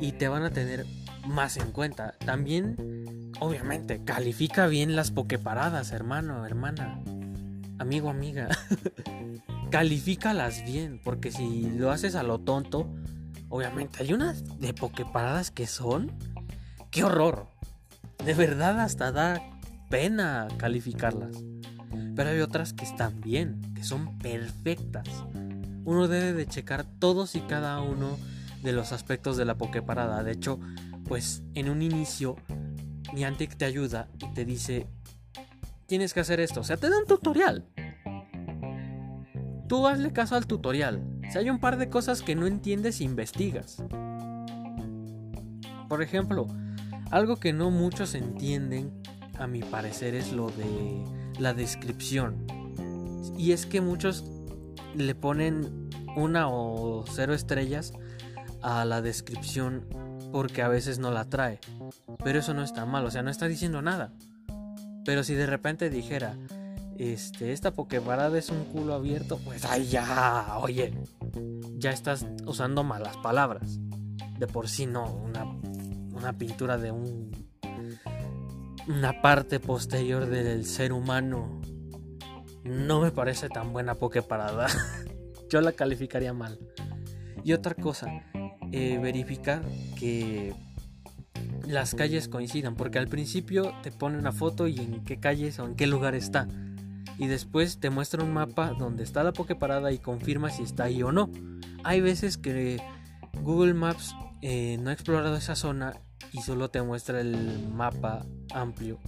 [0.00, 0.86] y te van a tener
[1.26, 2.14] más en cuenta.
[2.24, 2.76] También
[3.40, 7.00] Obviamente, califica bien las pokeparadas, hermano, hermana,
[7.78, 8.48] amigo, amiga.
[9.70, 12.92] Califícalas bien, porque si lo haces a lo tonto,
[13.48, 16.12] obviamente hay unas de pokeparadas que son.
[16.90, 17.48] ¡Qué horror!
[18.24, 19.40] De verdad, hasta da
[19.90, 21.36] pena calificarlas.
[22.14, 25.08] Pero hay otras que están bien, que son perfectas.
[25.84, 28.18] Uno debe de checar todos y cada uno
[28.62, 30.22] de los aspectos de la pokeparada.
[30.22, 30.58] De hecho,
[31.04, 32.36] pues en un inicio
[33.14, 34.86] Niantic te ayuda y te dice,
[35.86, 36.60] tienes que hacer esto.
[36.60, 37.64] O sea, te da un tutorial.
[39.68, 41.02] Tú hazle caso al tutorial.
[41.30, 43.82] Si hay un par de cosas que no entiendes, investigas.
[45.88, 46.46] Por ejemplo,
[47.10, 48.90] algo que no muchos entienden,
[49.38, 51.04] a mi parecer, es lo de
[51.38, 52.46] la descripción.
[53.36, 54.24] Y es que muchos
[54.94, 57.92] le ponen una o cero estrellas
[58.62, 59.86] a la descripción
[60.32, 61.60] porque a veces no la trae.
[62.24, 64.12] Pero eso no está mal, o sea, no está diciendo nada.
[65.04, 66.36] Pero si de repente dijera,
[66.98, 70.92] este, esta Poképarada es un culo abierto, pues ay ya, oye,
[71.76, 73.78] ya estás usando malas palabras.
[74.38, 75.44] De por sí no, una,
[76.12, 77.28] una pintura de un
[78.88, 81.60] una parte posterior del ser humano
[82.64, 84.66] no me parece tan buena Poképarada.
[85.50, 86.58] Yo la calificaría mal.
[87.44, 88.10] Y otra cosa,
[88.72, 89.62] eh, verificar
[89.98, 90.54] que
[91.66, 95.66] las calles coincidan, porque al principio te pone una foto y en qué calles o
[95.66, 96.48] en qué lugar está.
[97.18, 101.02] Y después te muestra un mapa donde está la Pokeparada y confirma si está ahí
[101.02, 101.30] o no.
[101.84, 102.80] Hay veces que
[103.42, 105.94] Google Maps eh, no ha explorado esa zona
[106.32, 108.98] y solo te muestra el mapa amplio.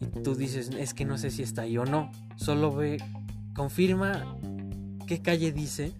[0.00, 2.10] Y tú dices, es que no sé si está ahí o no.
[2.36, 2.96] Solo ve,
[3.54, 4.38] confirma
[5.06, 5.92] qué calle dice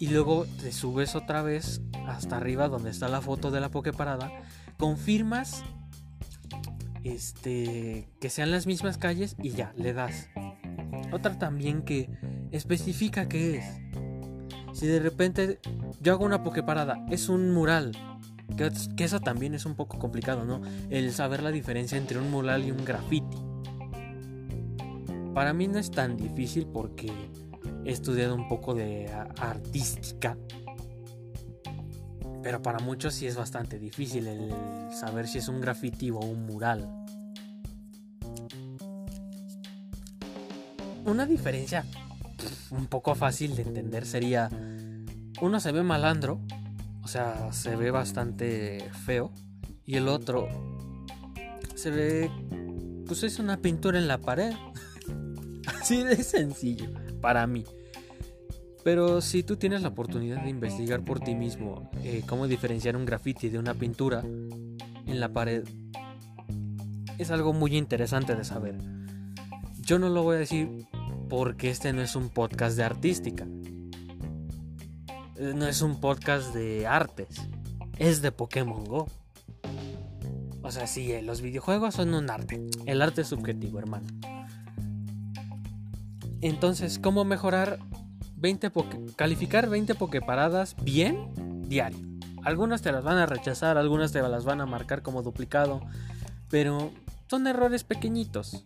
[0.00, 4.30] y luego te subes otra vez hasta arriba donde está la foto de la Pokeparada.
[4.78, 5.62] Confirmas
[7.04, 10.28] este, que sean las mismas calles y ya, le das.
[11.12, 12.10] Otra también que
[12.50, 13.64] especifica qué es.
[14.72, 15.60] Si de repente
[16.00, 17.92] yo hago una pokeparada, es un mural.
[18.56, 20.60] Que, que, eso también es un poco complicado, ¿no?
[20.90, 23.38] El saber la diferencia entre un mural y un graffiti.
[25.34, 27.12] Para mí no es tan difícil porque
[27.84, 30.36] he estudiado un poco de artística.
[32.44, 34.52] Pero para muchos sí es bastante difícil el
[34.92, 36.86] saber si es un graffiti o un mural.
[41.06, 41.86] Una diferencia
[42.70, 44.50] un poco fácil de entender sería,
[45.40, 46.38] uno se ve malandro,
[47.02, 49.32] o sea, se ve bastante feo,
[49.86, 50.46] y el otro
[51.74, 52.30] se ve,
[53.06, 54.52] pues es una pintura en la pared.
[55.80, 56.90] Así de sencillo,
[57.22, 57.64] para mí.
[58.84, 63.06] Pero si tú tienes la oportunidad de investigar por ti mismo eh, cómo diferenciar un
[63.06, 65.64] graffiti de una pintura en la pared,
[67.16, 68.76] es algo muy interesante de saber.
[69.80, 70.86] Yo no lo voy a decir
[71.30, 73.46] porque este no es un podcast de artística.
[75.40, 77.40] No es un podcast de artes.
[77.98, 79.08] Es de Pokémon Go.
[80.62, 82.60] O sea, sí, eh, los videojuegos son un arte.
[82.84, 84.06] El arte es subjetivo, hermano.
[86.40, 87.78] Entonces, ¿cómo mejorar
[88.44, 88.72] 20
[89.16, 91.96] calificar 20 pokeparadas bien diario.
[92.42, 95.80] Algunas te las van a rechazar, algunas te las van a marcar como duplicado,
[96.50, 96.92] pero
[97.26, 98.62] son errores pequeñitos.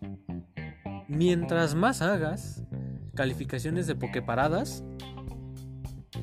[1.07, 2.61] Mientras más hagas
[3.15, 4.83] calificaciones de pokeparadas,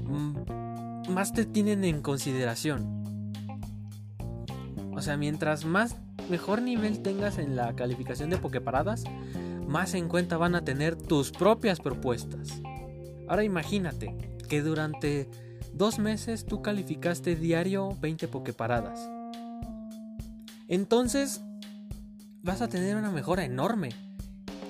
[0.04, 3.32] mm, más te tienen en consideración.
[4.92, 5.96] O sea, mientras más
[6.28, 9.04] mejor nivel tengas en la calificación de pokeparadas,
[9.66, 12.60] más en cuenta van a tener tus propias propuestas.
[13.28, 14.16] Ahora imagínate
[14.48, 15.28] que durante
[15.72, 19.08] dos meses tú calificaste diario 20 pokeparadas.
[20.68, 21.42] Entonces
[22.42, 23.90] vas a tener una mejora enorme.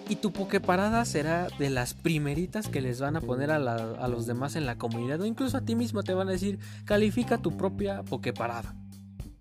[0.09, 3.59] Y tu pokeparada será de las primeritas que les van a poner a,
[4.09, 5.21] los demás en la comunidad.
[5.21, 8.77] O incluso a ti mismo te van a decir, califica tu propia pokeparada.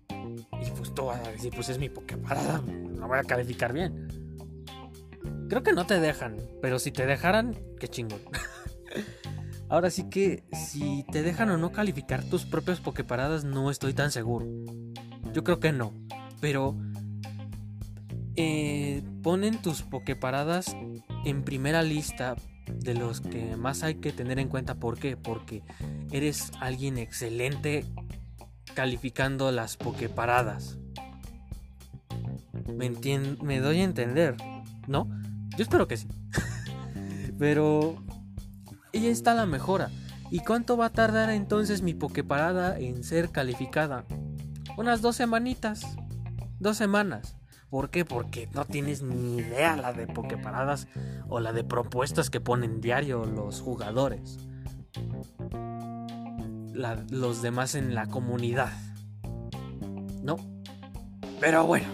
[0.08, 2.62] Y pues tú vas a decir, pues es mi pokeparada,
[2.98, 4.08] la voy a calificar bien.
[5.48, 8.20] Creo que no te dejan, pero si te dejaran, qué chingón.
[9.68, 14.12] Ahora sí que si te dejan o no calificar tus propias pokeparadas no estoy tan
[14.12, 14.46] seguro.
[15.32, 15.92] Yo creo que no.
[16.40, 16.76] Pero
[18.36, 20.76] eh, ponen tus pokeparadas
[21.24, 22.36] en primera lista
[22.72, 24.76] de los que más hay que tener en cuenta.
[24.76, 25.16] ¿Por qué?
[25.16, 25.62] Porque
[26.12, 27.84] eres alguien excelente
[28.74, 30.78] calificando las pokeparadas.
[32.72, 32.90] ¿Me,
[33.42, 34.36] me doy a entender?
[34.86, 35.08] ¿No?
[35.56, 36.06] Yo espero que sí.
[37.38, 38.05] Pero
[38.96, 39.90] y está la mejora.
[40.30, 44.04] ¿Y cuánto va a tardar entonces mi Pokeparada en ser calificada?
[44.76, 45.86] Unas dos semanitas.
[46.58, 47.36] Dos semanas.
[47.70, 48.04] ¿Por qué?
[48.04, 50.88] Porque no tienes ni idea la de Pokeparadas
[51.28, 54.38] o la de propuestas que ponen diario los jugadores.
[57.10, 58.72] los demás en la comunidad.
[60.22, 60.36] ¿No?
[61.40, 61.88] Pero bueno.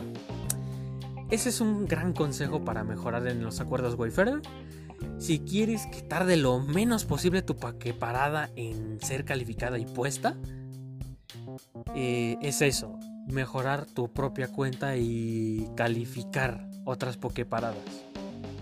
[1.31, 4.43] Ese es un gran consejo para mejorar en los acuerdos Wayfarer
[5.23, 10.37] si quieres que tarde lo menos posible tu parada en ser calificada y puesta,
[11.95, 17.85] eh, es eso, mejorar tu propia cuenta y calificar otras pokeparadas.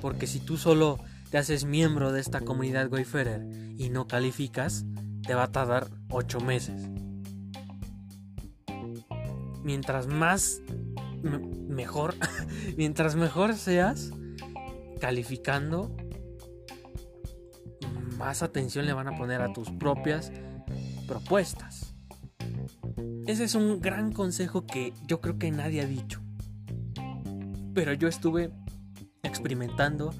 [0.02, 3.42] Porque si tú solo te haces miembro de esta comunidad Wayfarer
[3.78, 4.84] y no calificas,
[5.26, 6.90] te va a tardar 8 meses.
[9.62, 10.60] Mientras más
[11.22, 12.16] mejor,
[12.76, 14.10] mientras mejor seas
[15.00, 15.96] calificando,
[18.20, 20.30] más atención le van a poner a tus propias
[21.08, 21.94] propuestas.
[23.26, 26.20] Ese es un gran consejo que yo creo que nadie ha dicho.
[27.74, 28.52] Pero yo estuve
[29.22, 30.12] experimentando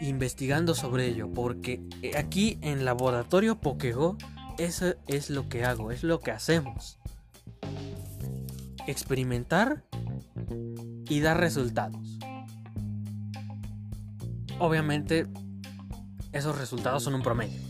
[0.00, 1.80] investigando sobre ello porque
[2.16, 4.16] aquí en Laboratorio Pokego
[4.58, 6.98] eso es lo que hago, es lo que hacemos.
[8.86, 9.84] Experimentar
[11.08, 12.18] y dar resultados.
[14.58, 15.26] Obviamente
[16.34, 17.60] esos resultados son un promedio.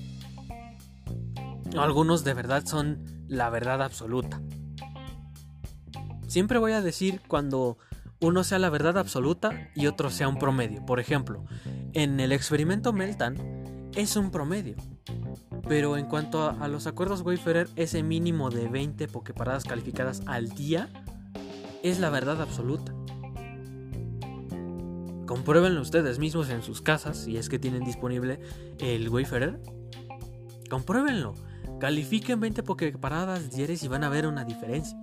[1.78, 4.40] Algunos de verdad son la verdad absoluta.
[6.26, 7.78] Siempre voy a decir cuando
[8.20, 10.84] uno sea la verdad absoluta y otro sea un promedio.
[10.84, 11.44] Por ejemplo,
[11.92, 14.76] en el experimento Meltan es un promedio.
[15.68, 20.88] Pero en cuanto a, los acuerdos Wayfarer, ese mínimo de 20 pokeparadas calificadas al día
[21.82, 22.94] es la verdad absoluta.
[25.34, 28.38] Compruébenlo ustedes mismos en sus casas si es que tienen disponible
[28.78, 29.60] el Wayfarer.
[30.70, 31.34] Compruébenlo.
[31.80, 34.96] Califiquen 20 pokeparadas diarias y van a ver una diferencia.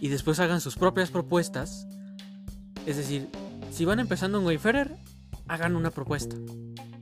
[0.00, 1.88] Y después hagan sus propias propuestas.
[2.86, 3.28] Es decir,
[3.72, 4.94] si van empezando en Wayfarer,
[5.48, 6.36] hagan una propuesta.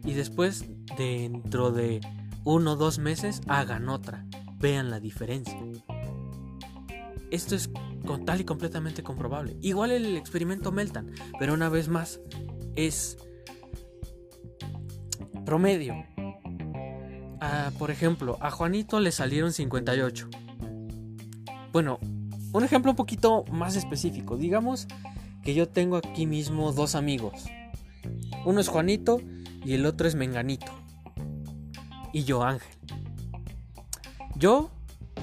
[0.03, 0.65] Y después,
[0.97, 2.01] dentro de
[2.45, 4.25] uno o dos meses, hagan otra.
[4.61, 5.61] Vean la diferencia.
[7.31, 7.69] Esto es
[8.25, 9.57] tal y completamente comprobable.
[9.61, 12.21] Igual el experimento Meltan, pero una vez más
[12.77, 13.19] es
[15.45, 15.95] promedio.
[17.79, 20.29] Por ejemplo, a Juanito le salieron 58.
[21.73, 21.99] Bueno,
[22.53, 24.37] un ejemplo un poquito más específico.
[24.37, 24.87] Digamos
[25.43, 27.45] que yo tengo aquí mismo dos amigos.
[28.47, 29.21] Uno es Juanito
[29.65, 30.73] y el otro es Menganito.
[32.13, 32.77] Y yo Ángel.
[34.37, 34.71] Yo,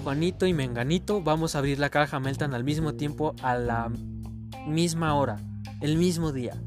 [0.04, 3.92] Juanito y Menganito vamos a abrir la caja Meltan al mismo tiempo a la
[4.68, 5.38] misma hora,
[5.80, 6.60] el mismo día.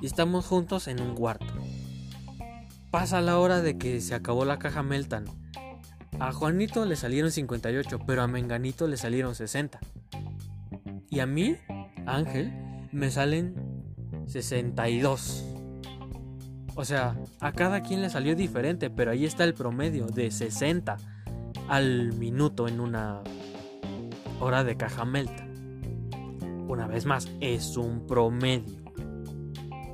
[0.00, 1.52] Y estamos juntos en un cuarto.
[2.92, 5.24] Pasa la hora de que se acabó la caja Meltan.
[6.20, 9.80] A Juanito le salieron 58, pero a Menganito le salieron 60.
[11.08, 11.56] Y a mí,
[12.06, 12.52] Ángel,
[12.92, 13.54] me salen
[14.26, 15.44] 62.
[16.76, 21.19] O sea, a cada quien le salió diferente, pero ahí está el promedio de 60
[21.70, 23.22] al minuto en una
[24.40, 25.48] hora de caja Meltan.
[26.68, 28.80] Una vez más, es un promedio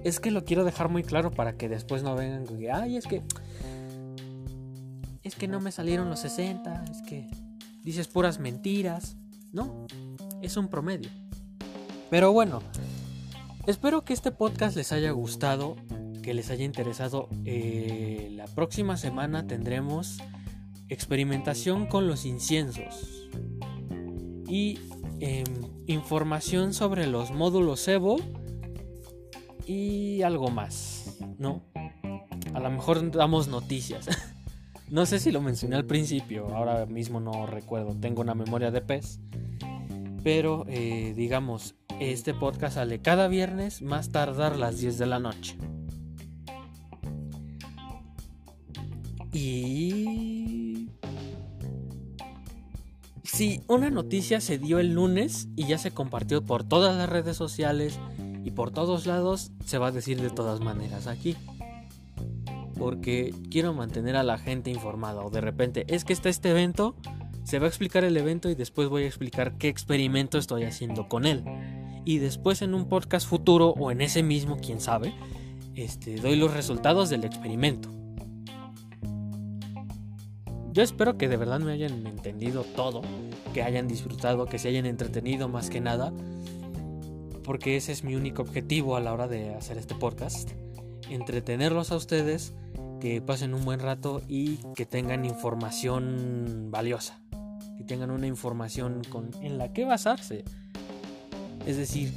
[0.06, 3.06] es que lo quiero dejar muy claro para que después no vengan que, ay, es
[3.08, 3.22] que.
[5.24, 7.28] Es que no me salieron los 60, es que
[7.82, 9.16] dices puras mentiras.
[9.52, 9.86] No,
[10.42, 11.10] es un promedio.
[12.08, 12.62] Pero bueno,
[13.66, 15.74] espero que este podcast les haya gustado,
[16.22, 17.28] que les haya interesado.
[17.44, 20.18] Eh, la próxima semana tendremos
[20.88, 23.28] experimentación con los inciensos
[24.48, 24.78] y
[25.20, 25.44] eh,
[25.86, 28.18] información sobre los módulos Evo
[29.66, 31.62] y algo más, ¿no?
[32.54, 34.06] A lo mejor damos noticias.
[34.90, 38.80] no sé si lo mencioné al principio, ahora mismo no recuerdo, tengo una memoria de
[38.80, 39.20] pez.
[40.22, 45.56] Pero eh, digamos, este podcast sale cada viernes, más tardar las 10 de la noche.
[49.32, 50.35] Y...
[53.26, 57.36] Si una noticia se dio el lunes y ya se compartió por todas las redes
[57.36, 57.98] sociales,
[58.46, 61.34] y por todos lados se va a decir de todas maneras aquí.
[62.78, 65.24] Porque quiero mantener a la gente informada.
[65.24, 66.94] O de repente, es que está este evento,
[67.42, 71.08] se va a explicar el evento y después voy a explicar qué experimento estoy haciendo
[71.08, 71.42] con él.
[72.04, 75.12] Y después en un podcast futuro o en ese mismo, quién sabe,
[75.74, 77.95] este, doy los resultados del experimento.
[80.76, 83.00] Yo espero que de verdad me hayan entendido todo,
[83.54, 86.12] que hayan disfrutado, que se hayan entretenido más que nada
[87.44, 90.50] porque ese es mi único objetivo a la hora de hacer este podcast.
[91.08, 92.52] Entretenerlos a ustedes,
[93.00, 97.22] que pasen un buen rato y que tengan información valiosa,
[97.78, 100.44] que tengan una información con, en la que basarse.
[101.64, 102.12] Es decir,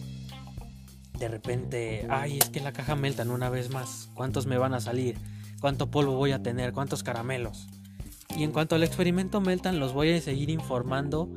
[1.18, 4.82] de repente, ay, es que la caja meltan una vez más, ¿cuántos me van a
[4.82, 5.18] salir?
[5.62, 6.74] ¿Cuánto polvo voy a tener?
[6.74, 7.70] ¿Cuántos caramelos?
[8.36, 11.30] Y en cuanto al experimento meltan, los voy a seguir informando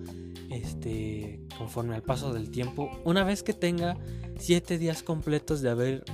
[0.51, 3.97] este, conforme al paso del tiempo, una vez que tenga
[4.38, 6.05] 7 días completos de haber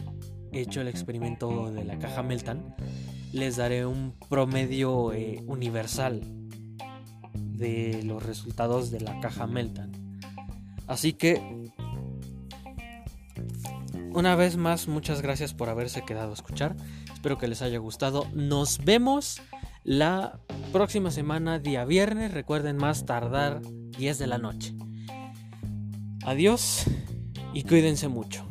[0.53, 2.75] hecho el experimento de la caja Meltan,
[3.33, 6.23] les daré un promedio eh, universal
[7.35, 9.93] de los resultados de la caja Meltan.
[10.87, 11.71] Así que,
[14.13, 16.77] una vez más, muchas gracias por haberse quedado a escuchar.
[17.13, 18.27] Espero que les haya gustado.
[18.33, 19.43] Nos vemos
[19.89, 20.39] la
[20.71, 22.35] próxima semana, día viernes.
[22.35, 23.63] Recuerden más tardar
[23.97, 24.75] 10 de la noche.
[26.27, 26.85] Adiós
[27.55, 28.47] y cuídense mucho.